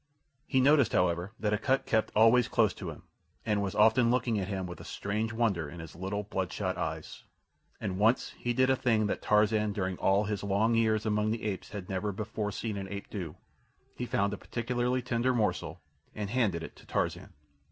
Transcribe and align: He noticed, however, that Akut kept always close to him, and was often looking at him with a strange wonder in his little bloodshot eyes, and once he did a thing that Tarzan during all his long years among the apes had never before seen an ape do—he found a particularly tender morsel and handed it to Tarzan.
He 0.47 0.59
noticed, 0.61 0.93
however, 0.93 1.31
that 1.39 1.53
Akut 1.53 1.85
kept 1.85 2.11
always 2.15 2.47
close 2.47 2.73
to 2.73 2.89
him, 2.89 3.03
and 3.45 3.61
was 3.61 3.75
often 3.75 4.09
looking 4.09 4.39
at 4.39 4.47
him 4.47 4.65
with 4.65 4.79
a 4.79 4.83
strange 4.83 5.31
wonder 5.31 5.69
in 5.69 5.79
his 5.79 5.95
little 5.95 6.23
bloodshot 6.23 6.75
eyes, 6.75 7.23
and 7.79 7.99
once 7.99 8.31
he 8.39 8.51
did 8.51 8.71
a 8.71 8.75
thing 8.75 9.05
that 9.05 9.21
Tarzan 9.21 9.73
during 9.73 9.99
all 9.99 10.23
his 10.23 10.43
long 10.43 10.73
years 10.73 11.05
among 11.05 11.29
the 11.29 11.43
apes 11.43 11.69
had 11.69 11.87
never 11.87 12.11
before 12.11 12.51
seen 12.51 12.77
an 12.77 12.87
ape 12.87 13.11
do—he 13.11 14.05
found 14.07 14.33
a 14.33 14.37
particularly 14.37 15.03
tender 15.03 15.35
morsel 15.35 15.83
and 16.15 16.31
handed 16.31 16.63
it 16.63 16.75
to 16.77 16.87
Tarzan. 16.87 17.33